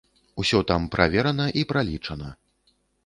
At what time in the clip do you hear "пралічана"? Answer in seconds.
1.73-2.33